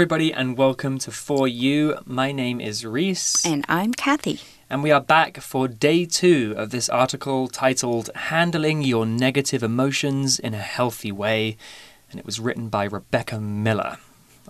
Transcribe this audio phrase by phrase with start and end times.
[0.00, 1.98] everybody, and welcome to For You.
[2.06, 3.44] My name is Reese.
[3.44, 4.40] And I'm Kathy.
[4.70, 10.38] And we are back for day two of this article titled Handling Your Negative Emotions
[10.38, 11.58] in a Healthy Way.
[12.10, 13.98] And it was written by Rebecca Miller.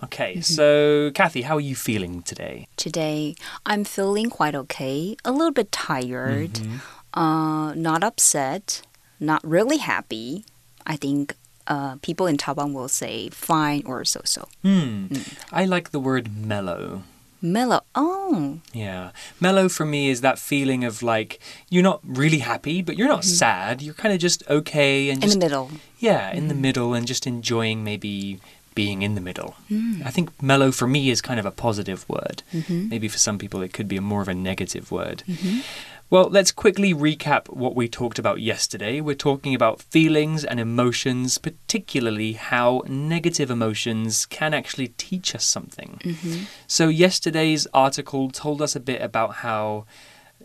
[0.01, 0.55] Okay, mm -hmm.
[0.55, 2.67] so Kathy, how are you feeling today?
[2.77, 5.17] Today, I'm feeling quite okay.
[5.25, 6.79] A little bit tired, mm -hmm.
[7.23, 8.83] uh, not upset,
[9.19, 10.45] not really happy.
[10.93, 11.35] I think
[11.71, 14.47] uh, people in Taiwan will say fine or so so.
[14.61, 15.07] Hmm.
[15.07, 15.37] Mm.
[15.51, 17.03] I like the word mellow.
[17.41, 17.81] Mellow.
[17.95, 18.59] Oh.
[18.73, 19.11] Yeah.
[19.39, 23.21] Mellow for me is that feeling of like you're not really happy, but you're not
[23.21, 23.37] mm.
[23.41, 23.81] sad.
[23.81, 25.71] You're kind of just okay and just, in the middle.
[25.97, 28.39] Yeah, in the middle and just enjoying maybe
[28.75, 29.55] being in the middle.
[29.69, 30.05] Mm.
[30.05, 32.43] I think mellow for me is kind of a positive word.
[32.51, 32.89] -hmm.
[32.89, 35.23] Maybe for some people it could be a more of a negative word.
[35.27, 35.63] -hmm.
[36.11, 38.99] Well, let's quickly recap what we talked about yesterday.
[38.99, 46.01] We're talking about feelings and emotions, particularly how negative emotions can actually teach us something.
[46.03, 46.39] Mm -hmm.
[46.67, 49.85] So, yesterday's article told us a bit about how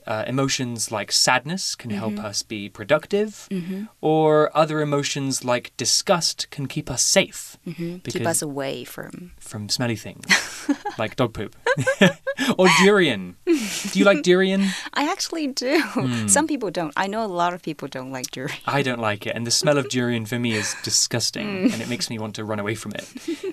[0.06, 2.00] uh, emotions like sadness can mm -hmm.
[2.00, 2.30] help mm-hmm.
[2.30, 3.88] us be productive, mm -hmm.
[4.00, 7.56] or other emotions like disgust can keep us safe.
[7.66, 8.12] Mm -hmm.
[8.12, 10.26] Keep us away from from smelly things
[11.02, 11.56] like dog poop
[12.58, 13.36] or durian.
[13.44, 14.60] Do you like durian?
[15.00, 15.82] I actually do.
[15.94, 16.28] Mm.
[16.28, 16.92] Some people don't.
[16.96, 18.60] I know a lot of people don't like durian.
[18.66, 21.72] I don't like it, and the smell of durian for me is disgusting, mm.
[21.72, 23.06] and it makes me want to run away from it.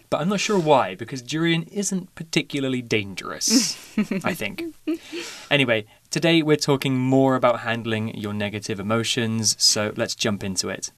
[0.10, 3.78] But I'm not sure why, because durian isn't particularly dangerous.
[4.32, 4.64] I think.
[5.50, 10.92] Anyway, Today, we're talking more about handling your negative emotions, so let's jump into it.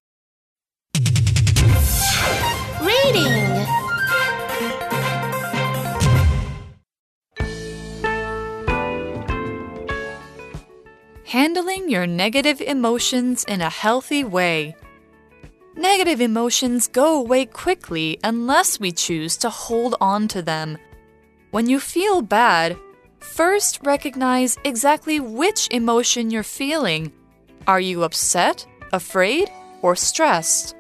[2.82, 3.66] Reading
[11.24, 14.76] Handling your negative emotions in a healthy way.
[15.78, 20.78] Negative emotions go away quickly unless we choose to hold on to them.
[21.52, 22.76] When you feel bad,
[23.34, 27.12] First, recognize exactly which emotion you're feeling.
[27.68, 29.50] Are you upset, afraid,
[29.82, 30.76] or stressed?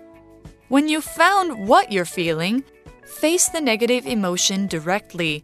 [0.69, 2.63] When you've found what you're feeling,
[3.05, 5.43] face the negative emotion directly.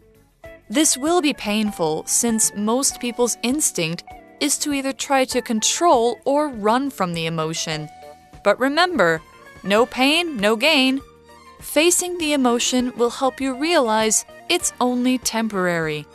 [0.69, 4.03] This will be painful since most people's instinct
[4.39, 7.89] is to either try to control or run from the emotion.
[8.43, 9.21] But remember,
[9.63, 11.01] no pain, no gain.
[11.59, 16.05] Facing the emotion will help you realize it's only temporary.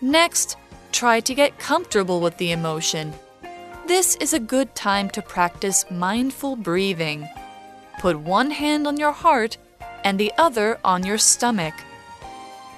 [0.00, 0.56] Next,
[0.92, 3.12] try to get comfortable with the emotion.
[3.86, 7.28] This is a good time to practice mindful breathing.
[7.98, 9.58] Put one hand on your heart
[10.04, 11.74] and the other on your stomach.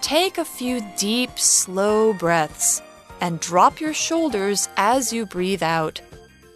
[0.01, 2.83] Take a few deep, slow breaths
[3.21, 6.01] and drop your shoulders as you breathe out.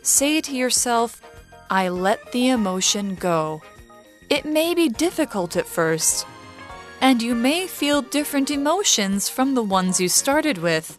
[0.03, 1.23] Say to yourself,
[1.71, 3.63] I let the emotion go.
[4.29, 6.27] It may be difficult at first
[7.01, 10.99] and you may feel different emotions from the ones you started with.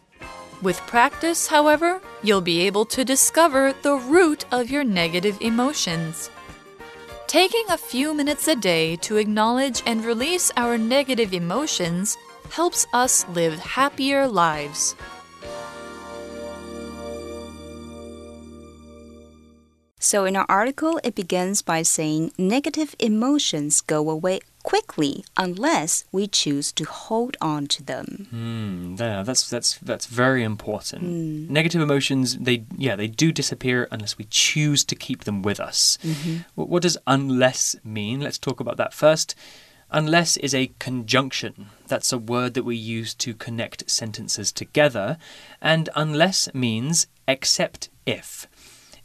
[0.62, 6.30] With practice, however, you'll be able to discover the root of your negative emotions.
[7.26, 12.16] Taking a few minutes a day to acknowledge and release our negative emotions
[12.50, 14.96] helps us live happier lives.
[20.00, 26.26] So, in our article, it begins by saying negative emotions go away quickly unless we
[26.26, 28.28] choose to hold on to them.
[28.30, 31.04] Mm, yeah, that's that's that's very important.
[31.04, 31.48] Mm.
[31.48, 35.98] Negative emotions, they yeah, they do disappear unless we choose to keep them with us.
[36.02, 36.36] Mm -hmm.
[36.54, 38.20] what, what does unless mean?
[38.20, 39.34] Let's talk about that first.
[39.90, 41.54] Unless is a conjunction.
[41.88, 45.16] That's a word that we use to connect sentences together.
[45.60, 48.46] And unless means except if.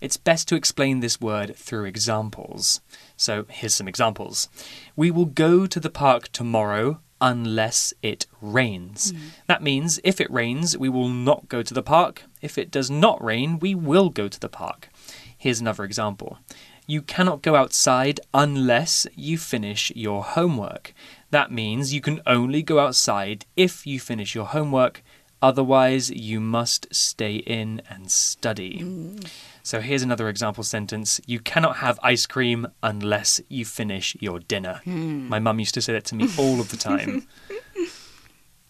[0.03, 2.81] It's best to explain this word through examples.
[3.15, 4.49] So here's some examples.
[4.97, 9.13] We will go to the park tomorrow unless it rains.
[9.13, 9.19] Mm.
[9.47, 12.23] That means if it rains, we will not go to the park.
[12.41, 14.89] If it does not rain, we will go to the park.
[15.37, 16.37] Here's another example.
[16.85, 20.93] You cannot go outside unless you finish your homework.
[21.31, 25.01] That means you can only go outside if you finish your homework,
[25.43, 28.79] otherwise, you must stay in and study.
[28.79, 29.27] Mm.
[29.61, 34.81] So here's another example sentence You cannot have ice cream unless you finish your dinner.
[34.85, 35.27] Mm.
[35.27, 37.27] My mum used to say that to me all of the time.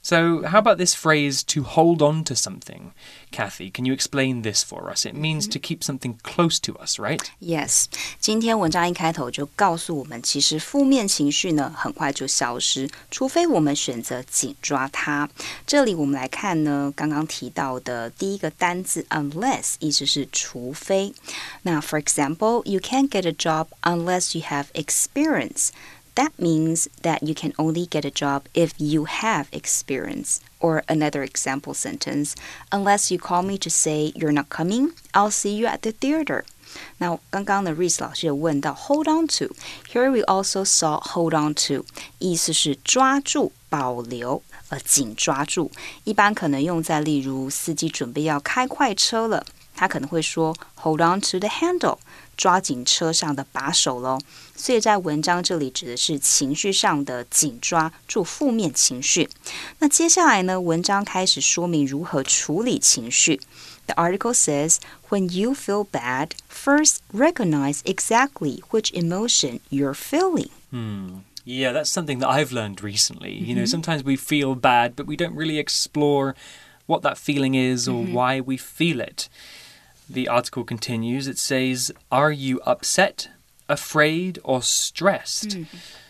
[0.03, 2.93] So, how about this phrase to hold on to something?
[3.31, 5.05] Kathy, can you explain this for us?
[5.05, 7.21] It means to keep something close to us, right?
[7.41, 7.87] Yes.
[8.19, 15.29] 今天文章一开头就告诉我们，其实负面情绪呢很快就消失，除非我们选择紧抓它。
[15.67, 21.13] 这里我们来看呢，刚刚提到的第一个单字 unless，意思是除非。
[21.63, 25.69] 那 for example, you can't get a job unless you have experience.
[26.15, 30.41] That means that you can only get a job if you have experience.
[30.59, 32.35] Or another example sentence,
[32.73, 36.43] unless you call me to say you're not coming, I'll see you at the theater.
[36.99, 41.85] 那刚刚的 Reese 老师有问到 hold on to。Here we also saw hold on to，
[42.19, 45.71] 意思是抓住、保留，呃，紧抓住。
[46.03, 51.99] 一般可能用在例如司机准备要开快车了， 他可能会说 hold on to the handle，
[52.37, 54.19] 抓紧车上的把手喽。
[54.57, 59.29] 所以在文章这里指的是情绪上的紧抓住负面情绪。
[59.79, 63.41] 那接下来呢，文章开始说明如何处理情绪。
[63.87, 64.79] The article says,
[65.09, 70.51] when you feel bad, first recognize exactly which emotion you're feeling.
[70.71, 71.21] Hmm.
[71.45, 73.39] Yeah, that's something that I've learned recently.
[73.39, 73.49] Mm -hmm.
[73.49, 73.67] You know, mm-hmm.
[73.67, 76.35] sometimes we feel bad, but we don't really explore
[76.87, 78.13] what that feeling is or mm -hmm.
[78.13, 79.31] why we feel it.
[80.14, 83.30] The article continues it says, Are you upset,
[83.68, 85.50] afraid, or stressed?
[85.50, 85.66] Mm.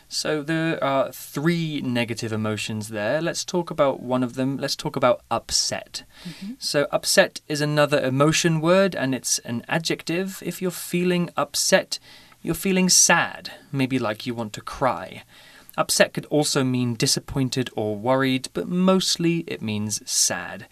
[0.09, 3.21] So there are three negative emotions there.
[3.21, 4.57] Let's talk about one of them.
[4.57, 6.03] Let's talk about upset.
[6.25, 6.55] Mm -hmm.
[6.59, 10.27] So, upset is another emotion word and it's an adjective.
[10.41, 11.99] If you're feeling upset,
[12.43, 15.23] you're feeling sad, maybe like you want to cry.
[15.77, 20.67] Upset could also mean disappointed or worried, but mostly it means sad.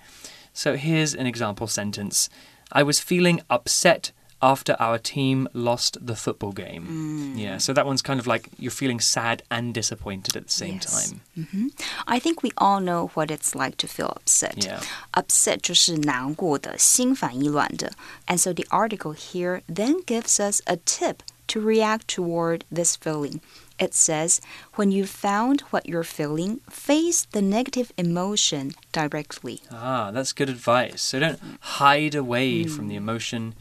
[0.54, 2.30] So, here's an example sentence
[2.73, 4.13] I was feeling upset
[4.43, 6.87] after our team lost the football game.
[6.87, 7.41] Mm.
[7.41, 10.75] Yeah, so that one's kind of like you're feeling sad and disappointed at the same
[10.75, 10.87] yes.
[10.93, 11.21] time.
[11.37, 11.67] Mm -hmm.
[12.07, 14.65] I think we all know what it's like to feel upset.
[14.65, 14.83] Yeah.
[15.13, 17.93] Upset 就是难过的，心烦意乱的。
[18.27, 21.17] And so the article here then gives us a tip
[21.49, 23.41] to react toward this feeling.
[23.82, 24.40] It says,
[24.76, 29.64] when you've found what you're feeling, face the negative emotion directly.
[29.72, 31.02] Ah, that's good advice.
[31.02, 32.70] So don't hide away mm.
[32.70, 33.56] from the emotion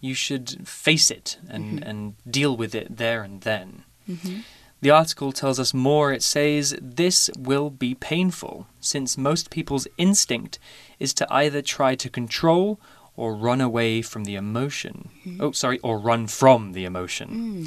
[0.00, 1.88] you should face it and, mm -hmm.
[1.88, 3.84] and deal with it there and then.
[4.08, 4.42] Mm -hmm.
[4.80, 6.14] The article tells us more.
[6.14, 10.58] It says this will be painful, since most people's instinct
[10.98, 12.78] is to either try to control
[13.14, 14.94] or run away from the emotion.
[15.24, 15.42] Mm -hmm.
[15.42, 17.28] Oh, sorry, or run from the emotion.
[17.30, 17.66] Mm.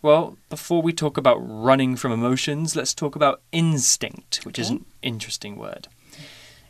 [0.00, 4.62] Well, before we talk about running from emotions, let's talk about instinct, which okay.
[4.62, 5.88] is an interesting word.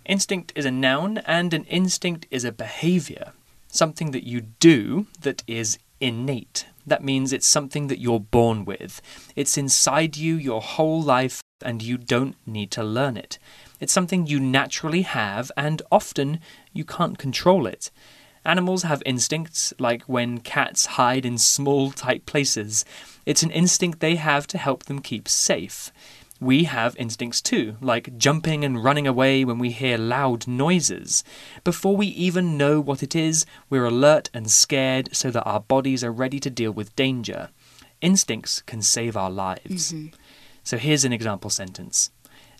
[0.06, 3.32] Instinct is a noun, and an instinct is a behavior
[3.68, 6.66] something that you do that is innate.
[6.86, 9.00] That means it's something that you're born with.
[9.36, 13.38] It's inside you your whole life, and you don't need to learn it.
[13.80, 16.40] It's something you naturally have, and often
[16.72, 17.90] you can't control it.
[18.44, 22.84] Animals have instincts, like when cats hide in small, tight places.
[23.26, 25.92] It's an instinct they have to help them keep safe
[26.40, 31.24] we have instincts too, like jumping and running away when we hear loud noises.
[31.64, 36.04] Before we even know what it is, we're alert and scared so that our bodies
[36.04, 37.50] are ready to deal with danger.
[38.00, 39.92] Instincts can save our lives.
[39.92, 40.14] Mm -hmm.
[40.62, 42.10] So here's an example sentence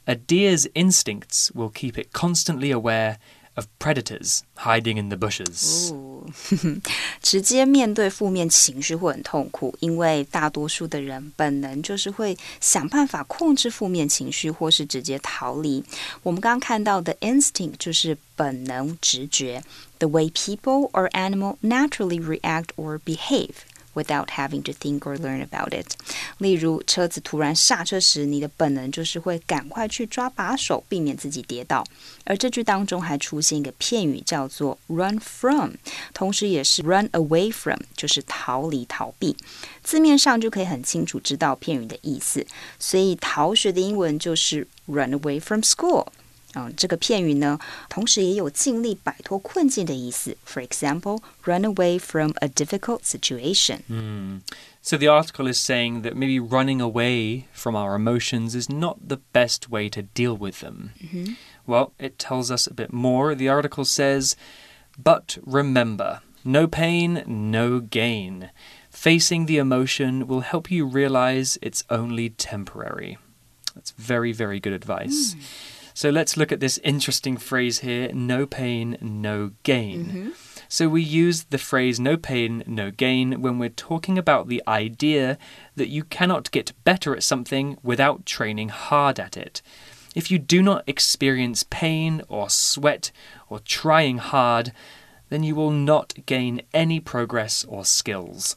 [0.07, 3.19] A deer's instincts will keep it constantly aware
[3.58, 5.94] of predators hiding in the bushes.
[7.22, 15.84] 直接面对负面情绪会很痛苦，因为大多数的人本能就是会想办法控制负面情绪，或是直接逃离。
[16.24, 19.62] 我们刚刚看到的 instinct 就是本能、直觉，
[20.00, 23.50] the way people or animal naturally react or behave。
[23.99, 25.95] Without having to think or learn about it。
[26.39, 31.85] 例如，车子突然刹车时，你的本能就是会赶快去抓把手，避免自己跌倒。
[32.25, 35.73] 而这句当中还出现一个片语，叫做 run from，
[36.13, 39.37] 同时也是 run away from，就是逃离、逃避。
[39.83, 42.47] 字面上就可以很清楚知道片语的意思。
[42.79, 46.07] 所以，逃学的英文就是 run away from school。
[46.56, 50.38] 嗯，这个片语呢，同时也有尽力摆脱困境的意思。
[50.46, 53.80] For example, run away from a difficult situation.
[53.90, 54.42] Mm.
[54.84, 59.18] So the article is saying that maybe running away from our emotions is not the
[59.34, 60.92] best way to deal with them.
[61.02, 61.36] Mm -hmm.
[61.66, 63.36] Well, it tells us a bit more.
[63.36, 64.36] The article says,
[64.96, 68.52] but remember, no pain, no gain.
[68.92, 73.18] Facing the emotion will help you realize it's only temporary.
[73.74, 75.34] That's very, very good advice.
[75.34, 75.42] Mm.
[75.99, 80.05] So let's look at this interesting phrase here no pain, no gain.
[80.05, 80.31] Mm -hmm.
[80.69, 85.39] So we use the phrase no pain, no gain when we're talking about the idea
[85.77, 89.63] that you cannot get better at something without training hard at it.
[90.15, 93.13] If you do not experience pain or sweat
[93.49, 94.73] or trying hard,
[95.31, 98.57] then you will not gain any progress or skills.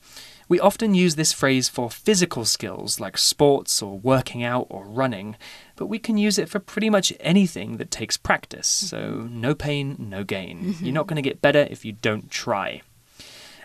[0.52, 5.38] We often use this phrase for physical skills like sports or working out or running,
[5.78, 8.68] but we can use it for pretty much anything that takes practice.
[8.68, 10.62] So, no pain, no gain.
[10.62, 10.84] Mm-hmm.
[10.84, 12.82] You're not going to get better if you don't try.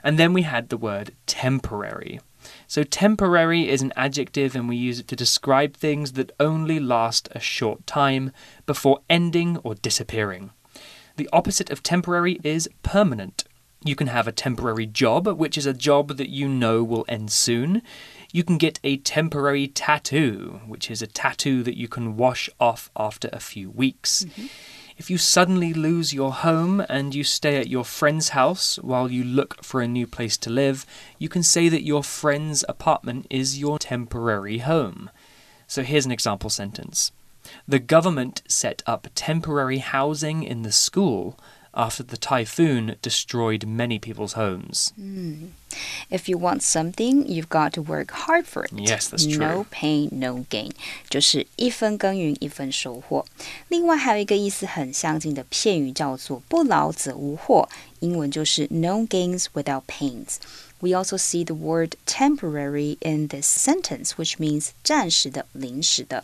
[0.05, 2.21] And then we had the word temporary.
[2.69, 7.29] So, temporary is an adjective, and we use it to describe things that only last
[7.33, 8.31] a short time
[8.65, 10.53] before ending or disappearing.
[11.17, 13.43] The opposite of temporary is permanent.
[13.87, 17.31] You can have a temporary job, which is a job that you know will end
[17.31, 17.83] soon.
[18.33, 22.91] You can get a temporary tattoo, which is a tattoo that you can wash off
[22.97, 24.25] after a few weeks.
[24.25, 24.49] Mm -hmm.
[24.99, 29.25] If you suddenly lose your home and you stay at your friend's house while you
[29.25, 30.87] look for a new place to live,
[31.19, 35.11] you can say that your friend's apartment is your temporary home.
[35.67, 37.13] So here's an example sentence
[37.69, 41.39] The government set up temporary housing in the school
[41.76, 44.92] after the typhoon destroyed many people's homes.
[45.00, 45.52] Mm.
[46.10, 48.72] If you want something, you've got to work hard for it.
[48.76, 49.38] Yes, that's true.
[49.40, 50.72] No pain, no gain，
[51.10, 53.26] 就是一分耕耘一分收获。
[53.70, 57.70] 另外还有一个意思很相近的片语叫做“不劳则无获”，
[58.02, 66.24] 英文就是 “no gains without pains”。We also see the word temporary in this sentence, which means 暂时的、临时的。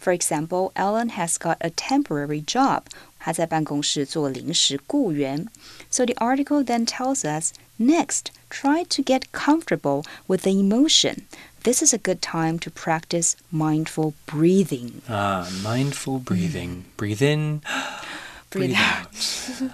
[0.00, 2.82] For example, Ellen has got a temporary job.
[3.20, 5.46] 他在办公室做临时雇员。
[5.90, 11.22] So the article then tells us next, try to get comfortable with the emotion.
[11.64, 15.02] This is a good time to practice mindful breathing.
[15.08, 16.84] Ah, mindful breathing.
[16.96, 17.62] Breathe in.
[18.50, 19.08] Breathe, out.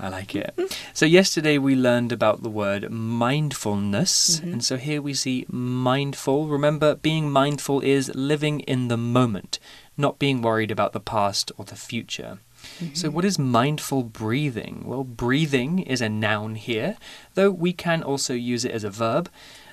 [0.01, 0.55] I like it.
[0.95, 4.41] So, yesterday we learned about the word mindfulness.
[4.41, 4.53] Mm -hmm.
[4.53, 5.45] And so here we see
[5.85, 6.49] mindful.
[6.49, 9.61] Remember, being mindful is living in the moment,
[9.97, 12.39] not being worried about the past or the future.
[12.80, 12.96] Mm -hmm.
[12.96, 14.84] So, what is mindful breathing?
[14.86, 16.96] Well, breathing is a noun here,
[17.34, 19.30] though we can also use it as a verb.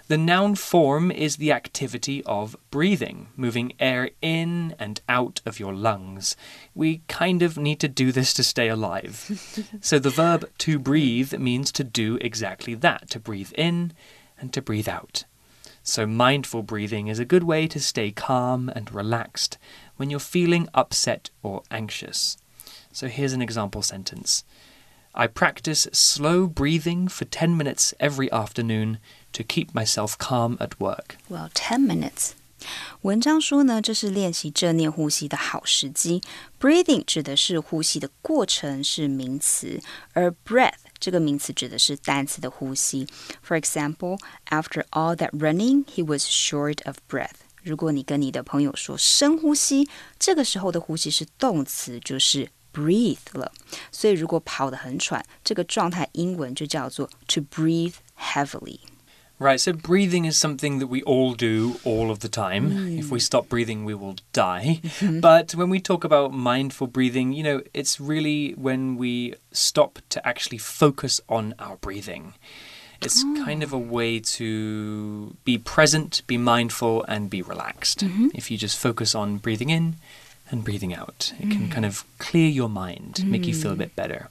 [0.07, 5.73] The noun form is the activity of breathing, moving air in and out of your
[5.73, 6.37] lungs.
[6.75, 9.17] We kind of need to do this to stay alive.
[9.81, 13.93] so the verb to breathe means to do exactly that to breathe in
[14.39, 15.25] and to breathe out.
[15.83, 19.57] So mindful breathing is a good way to stay calm and relaxed
[19.97, 22.37] when you're feeling upset or anxious.
[22.94, 24.42] So here's an example sentence
[25.12, 29.00] I practice slow breathing for 10 minutes every afternoon
[29.34, 31.18] to keep myself calm at work.
[31.30, 32.32] Well, 10 minutes.
[33.04, 36.22] 文章说呢，这是练习正念呼吸的好时机。
[36.60, 39.82] Breathing 指的是呼吸的过程，是名词，
[40.14, 43.08] 而 breath 这个名词指的是单词的呼吸。
[43.48, 44.20] For example,
[44.50, 47.36] after all that running, he was short of breath.
[47.64, 49.88] 如果你跟你的朋友说深呼吸，
[50.20, 53.52] 这个时候的呼吸是动词，就是 breathe 了。
[53.92, 62.72] 所以如果跑得很喘，这个状态英文就叫做 to breathe heavily。Right, so breathing is something that we all do all of the time.
[62.72, 63.00] Mm.
[63.00, 64.82] If we stop breathing, we will die.
[64.84, 65.22] Mm-hmm.
[65.22, 70.20] But when we talk about mindful breathing, you know, it's really when we stop to
[70.28, 72.34] actually focus on our breathing.
[73.02, 73.46] It's oh.
[73.46, 78.04] kind of a way to be present, be mindful, and be relaxed.
[78.04, 78.30] Mm -hmm.
[78.34, 79.96] If you just focus on breathing in
[80.55, 81.33] and breathing out.
[81.41, 83.27] It can kind of clear your mind, mm.
[83.27, 84.31] make you feel a bit better.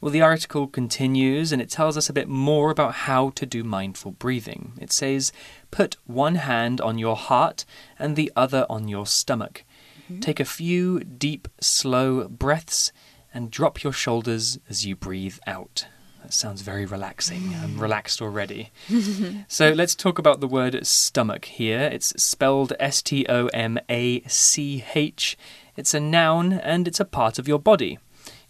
[0.00, 3.62] Well, the article continues and it tells us a bit more about how to do
[3.62, 4.72] mindful breathing.
[4.80, 5.30] It says,
[5.70, 7.66] Put one hand on your heart
[7.98, 9.62] and the other on your stomach.
[10.08, 10.22] Mm -hmm.
[10.22, 12.92] Take a few deep, slow breaths
[13.34, 15.86] and drop your shoulders as you breathe out.
[16.22, 17.54] That sounds very relaxing.
[17.54, 18.70] I'm relaxed already.
[19.48, 21.80] so let's talk about the word stomach here.
[21.80, 25.38] It's spelled S T O M A C H.
[25.76, 27.98] It's a noun and it's a part of your body.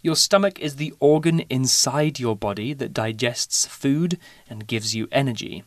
[0.01, 4.17] Your stomach is the organ inside your body that digests food
[4.49, 5.63] and gives you energy.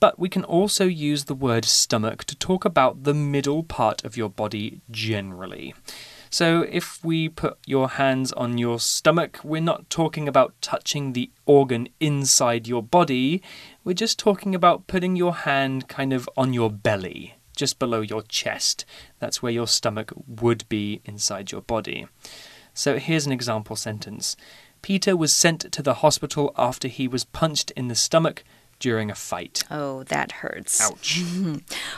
[0.00, 4.16] But we can also use the word stomach to talk about the middle part of
[4.16, 5.74] your body generally.
[6.34, 11.30] So if we put your hands on your stomach, we're not talking about touching the
[11.46, 13.40] organ inside your body.
[13.84, 18.22] We're just talking about putting your hand kind of on your belly, just below your
[18.22, 18.84] chest.
[19.20, 22.08] That's where your stomach would be inside your body.
[22.72, 24.36] So here's an example sentence
[24.82, 28.42] Peter was sent to the hospital after he was punched in the stomach
[28.83, 29.61] during a fight.
[29.69, 30.79] Oh, that hurts.
[30.79, 31.21] Ouch.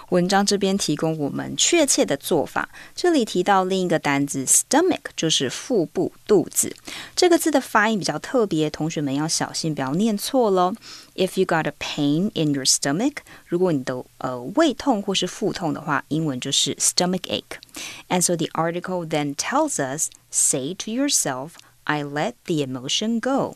[0.09, 2.69] 文章这边提供我们确切的做法。
[2.95, 6.75] 这里提到另一个单字 stomach，就是腹部、肚子。
[7.15, 10.73] 这个字的发音比较特别，同学们要小心，不要念错喽。
[11.15, 20.09] If you got a pain in your stomach，如果你的呃胃痛或是腹痛的话，英文就是 stomach ache。And so the article then tells us,
[20.31, 21.51] say to yourself.
[21.85, 23.53] I let the emotion go.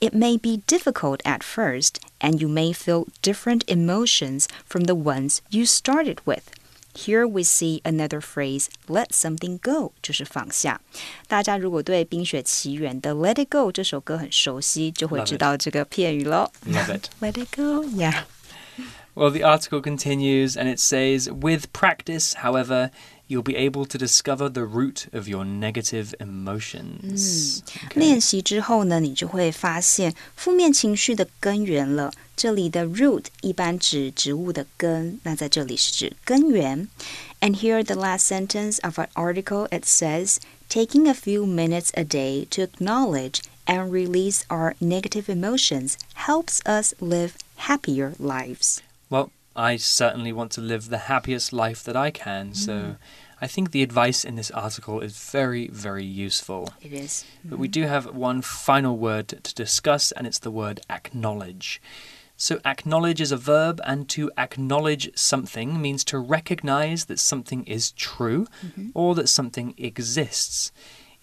[0.00, 5.40] It may be difficult at first, and you may feel different emotions from the ones
[5.50, 6.42] you started with.
[6.94, 10.80] Here we see another phrase, "let something go"，就是放下。
[11.28, 16.50] 大家如果对《冰雪奇缘》的《Let It Go》这首歌很熟悉，就会知道这个片语喽。
[16.66, 17.08] Love it.
[17.20, 18.22] Let it go, yeah.
[19.14, 22.90] Well, the article continues and it says With practice, however,
[23.30, 27.60] you'll be able to discover the root of your negative emotions.
[27.94, 32.12] 练习之后呢，你就会发现负面情绪的根源了。
[32.36, 36.88] 这里的 root 一般指植物的根，那在这里是指根源。
[37.40, 40.36] And here the last sentence of our article it says,
[40.68, 46.94] taking a few minutes a day to acknowledge and release our negative emotions helps us
[47.00, 48.80] live happier lives.
[49.08, 52.96] Well, I certainly want to live the happiest life that I can, so
[53.43, 56.69] I think the advice in this article is very, very useful.
[56.79, 57.25] It is.
[57.43, 57.71] But we mm-hmm.
[57.71, 61.81] do have one final word to discuss, and it's the word acknowledge.
[62.37, 67.91] So, acknowledge is a verb, and to acknowledge something means to recognize that something is
[67.91, 68.89] true mm-hmm.
[68.93, 70.71] or that something exists.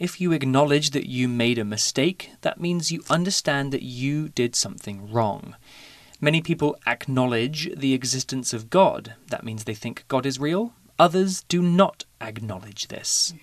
[0.00, 4.54] If you acknowledge that you made a mistake, that means you understand that you did
[4.54, 5.56] something wrong.
[6.20, 9.14] Many people acknowledge the existence of God.
[9.28, 10.72] That means they think God is real.
[11.00, 13.33] Others do not acknowledge this.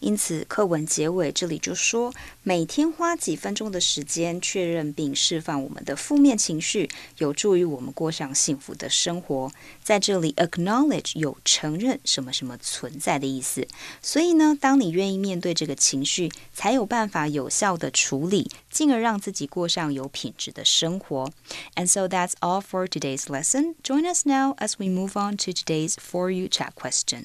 [0.00, 2.12] 因此，课文结尾这里就说，
[2.42, 6.88] 每天花几分钟的时间确认并释放我们的负面情绪，
[7.18, 9.50] 有助于我们过上幸福的生活。
[9.82, 13.66] 在这里，acknowledge 有承认什么什么存在的意思。
[14.00, 21.30] 所以呢，当你愿意面对这个情绪，才有办法有效的处理，进而让自己过上有品质的生活。
[21.74, 23.74] And so that's all for today's lesson.
[23.82, 27.24] Join us now as we move on to today's For You Chat question.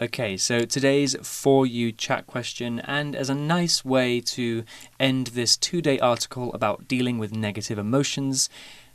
[0.00, 4.62] Okay, so today's For You chat question, and as a nice way to
[5.00, 8.48] end this two day article about dealing with negative emotions,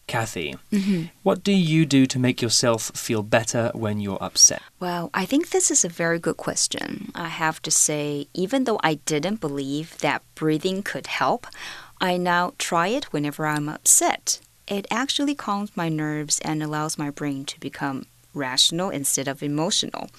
[0.08, 1.06] Kathy, mm-hmm.
[1.24, 4.62] what do you do to make yourself feel better when you're upset?
[4.80, 7.12] Well, I think this is a very good question.
[7.16, 11.48] I have to say, even though I didn't believe that breathing could help,
[12.00, 14.40] I now try it whenever I'm upset.
[14.68, 20.10] It actually calms my nerves and allows my brain to become rational instead of emotional.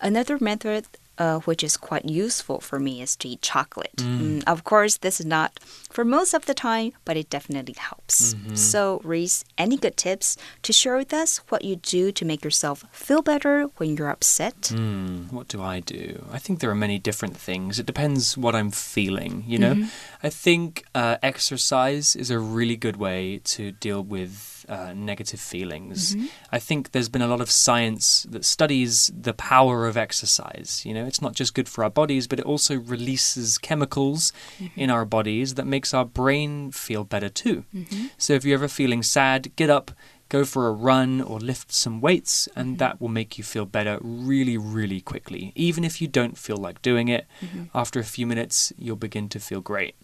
[0.00, 0.86] Another method
[1.18, 3.96] uh, which is quite useful for me is to eat chocolate.
[3.96, 5.58] Mm, of course, this is not
[5.90, 8.36] for most of the time, but it definitely helps.
[8.54, 12.84] So, Reese, any good tips to share with us what you do to make yourself
[12.92, 14.72] feel better when you're upset?
[14.72, 16.24] Hmm, what do I do?
[16.30, 17.78] I think there are many different things.
[17.78, 19.88] It depends what I'm feeling, you know?
[20.22, 26.14] I think uh, exercise is a really good way to deal with uh, negative feelings.
[26.14, 26.26] Mm-hmm.
[26.52, 30.82] I think there's been a lot of science that studies the power of exercise.
[30.84, 34.78] You know, it's not just good for our bodies, but it also releases chemicals mm-hmm.
[34.78, 37.64] in our bodies that makes our brain feel better too.
[37.74, 38.06] Mm-hmm.
[38.18, 39.90] So if you're ever feeling sad, get up,
[40.28, 43.98] go for a run or lift some weights, and that will make you feel better
[44.02, 45.52] really, really quickly.
[45.54, 47.26] Even if you don't feel like doing it,
[47.74, 49.94] after a few minutes, you'll begin to feel great.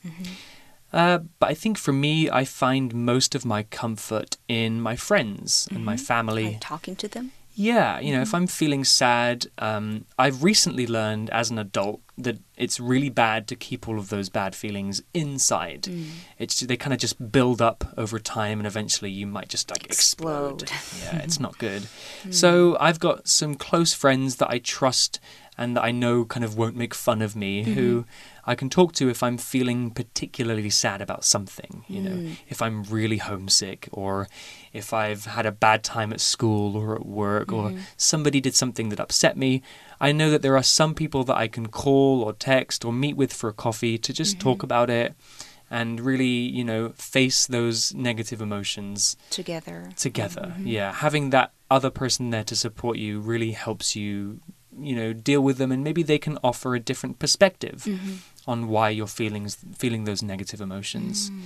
[0.94, 5.68] Uh, but I think for me, I find most of my comfort in my friends
[5.72, 6.04] and my mm-hmm.
[6.04, 6.44] family.
[6.44, 7.32] Like talking to them?
[7.56, 8.36] Yeah, you know, if mm-hmm.
[8.36, 13.56] I'm feeling sad, um, I've recently learned as an adult that it's really bad to
[13.56, 15.82] keep all of those bad feelings inside.
[15.82, 16.06] Mm.
[16.38, 19.84] It's they kind of just build up over time, and eventually you might just like
[19.84, 20.62] explode.
[20.62, 21.14] Explode.
[21.14, 21.86] yeah, it's not good.
[22.24, 22.32] Mm.
[22.32, 25.20] So I've got some close friends that I trust
[25.58, 28.10] and that I know kind of won't make fun of me, who mm-hmm.
[28.46, 31.84] I can talk to if I'm feeling particularly sad about something.
[31.88, 32.32] You know, hmm.
[32.48, 34.28] if I'm really homesick, or
[34.72, 37.78] if I've had a bad time at school or at work, or hmm.
[37.96, 39.62] somebody did something that upset me.
[40.00, 43.16] I know that there are some people that I can call or text or meet
[43.16, 44.66] with for a coffee to just talk mm-hmm.
[44.66, 45.14] about it
[45.70, 49.90] and really, you know, face those negative emotions Together.
[49.96, 50.52] together.
[50.56, 50.66] Mm-hmm.
[50.66, 54.40] Yeah, having that other person there to support you really helps you,
[54.78, 58.14] you know, deal with them, and maybe they can offer a different perspective mm-hmm.
[58.46, 61.28] On why you're feeling feeling those negative emotions.
[61.28, 61.40] Hmm.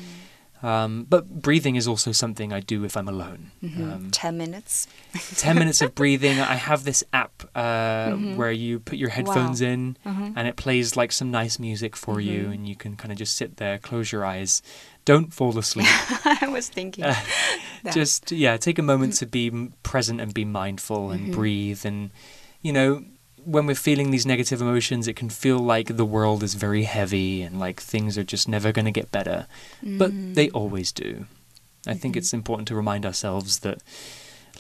[0.61, 3.52] Um, but breathing is also something I do if I'm alone.
[3.62, 3.92] Mm-hmm.
[3.92, 4.88] Um, 10 minutes.
[5.37, 6.40] 10 minutes of breathing.
[6.40, 7.61] I have this app uh,
[8.08, 8.37] mm-hmm.
[8.37, 10.32] where you put your headphones in mm-hmm.
[10.34, 13.37] and it plays like some nice music for you, and you can kind of just
[13.37, 14.62] sit there, close your eyes,
[15.04, 15.87] don't fall asleep.
[16.24, 17.04] I was thinking.
[17.04, 17.14] Uh,
[17.84, 17.94] that.
[17.94, 19.18] just yeah take a moment mm.
[19.20, 22.11] to be present and be mindful and breathe and
[22.61, 23.04] you know
[23.44, 27.42] when we're feeling these negative emotions it can feel like the world is very heavy
[27.42, 29.46] and like things are just never going to get better.
[29.83, 30.55] But they mm.
[30.55, 31.27] always do.
[31.87, 32.18] I think mm-hmm.
[32.18, 33.83] it's important to remind ourselves that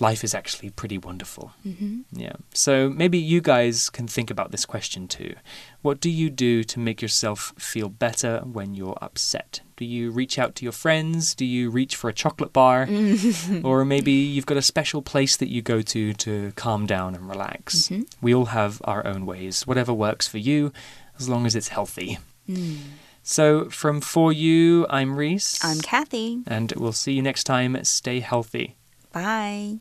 [0.00, 1.52] life is actually pretty wonderful.
[1.66, 2.00] Mm-hmm.
[2.12, 2.34] Yeah.
[2.54, 5.34] So maybe you guys can think about this question too.
[5.82, 9.60] What do you do to make yourself feel better when you're upset?
[9.76, 11.34] Do you reach out to your friends?
[11.34, 12.86] Do you reach for a chocolate bar?
[12.86, 13.66] Mm-hmm.
[13.66, 17.28] or maybe you've got a special place that you go to to calm down and
[17.28, 17.88] relax.
[17.88, 18.02] Mm-hmm.
[18.20, 20.72] We all have our own ways, whatever works for you,
[21.18, 22.18] as long as it's healthy.
[22.48, 22.78] Mm.
[23.22, 25.62] So, from For You, I'm Reese.
[25.62, 26.40] I'm Kathy.
[26.46, 27.76] And we'll see you next time.
[27.84, 28.76] Stay healthy.
[29.12, 29.80] Bye.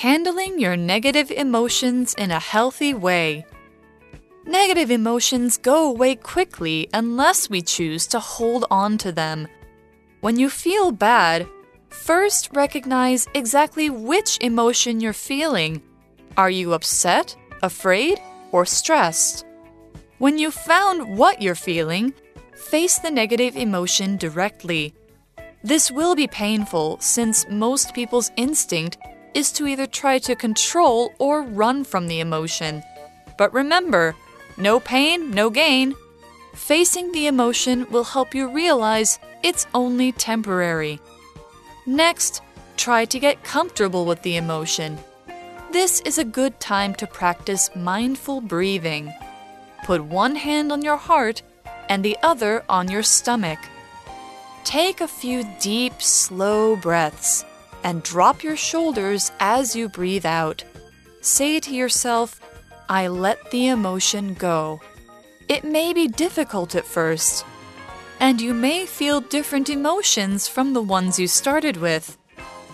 [0.00, 3.44] Handling your negative emotions in a healthy way.
[4.46, 9.46] Negative emotions go away quickly unless we choose to hold on to them.
[10.22, 11.46] When you feel bad,
[11.90, 15.82] first recognize exactly which emotion you're feeling.
[16.34, 18.18] Are you upset, afraid,
[18.52, 19.44] or stressed?
[20.16, 22.14] When you've found what you're feeling,
[22.54, 24.94] face the negative emotion directly.
[25.62, 28.96] This will be painful since most people's instinct
[29.34, 32.82] is to either try to control or run from the emotion.
[33.36, 34.14] But remember,
[34.56, 35.94] no pain, no gain.
[36.54, 41.00] Facing the emotion will help you realize it's only temporary.
[41.86, 42.42] Next,
[42.76, 44.98] try to get comfortable with the emotion.
[45.72, 49.12] This is a good time to practice mindful breathing.
[49.84, 51.42] Put one hand on your heart
[51.88, 53.58] and the other on your stomach.
[54.64, 57.44] Take a few deep, slow breaths
[57.84, 60.64] and drop your shoulders as you breathe out.
[61.20, 62.40] Say to yourself,
[62.88, 64.80] I let the emotion go.
[65.48, 67.44] It may be difficult at first,
[68.20, 72.16] and you may feel different emotions from the ones you started with.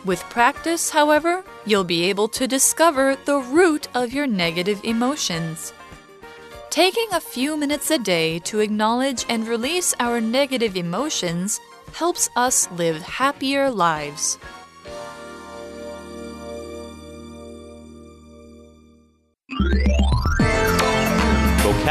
[0.04, 5.72] With practice, however, you'll be able to discover the root of your negative emotions.
[6.70, 11.58] Taking a few minutes a day to acknowledge and release our negative emotions
[11.94, 14.38] helps us live happier lives.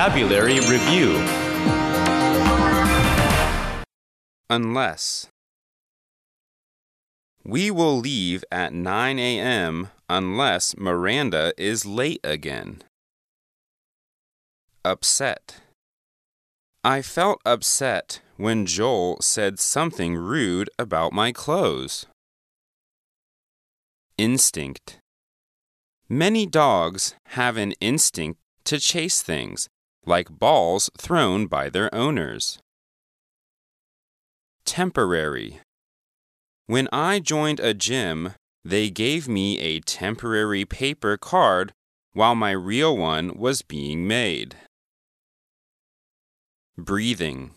[0.05, 1.15] Vocabulary Review
[4.51, 5.29] Unless
[7.43, 9.89] We will leave at 9 a.m.
[10.07, 12.83] unless Miranda is late again.
[14.83, 15.55] Upset
[16.83, 22.05] I felt upset when Joel said something rude about my clothes.
[24.19, 24.99] Instinct
[26.07, 29.67] Many dogs have an instinct to chase things,
[30.05, 32.59] like balls thrown by their owners.
[34.65, 35.59] Temporary.
[36.67, 41.73] When I joined a gym, they gave me a temporary paper card
[42.13, 44.55] while my real one was being made.
[46.77, 47.51] Breathing.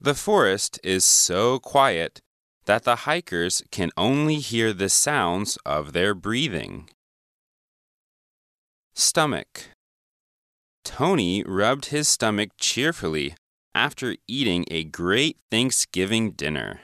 [0.00, 2.20] The forest is so quiet
[2.64, 6.88] that the hikers can only hear the sounds of their breathing.
[8.94, 9.71] Stomach.
[10.83, 13.35] Tony rubbed his stomach cheerfully
[13.75, 16.79] after eating a great Thanksgiving dinner.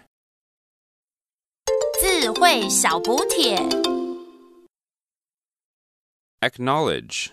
[1.99, 3.57] 智慧小补帖。
[6.41, 7.31] Acknowledge.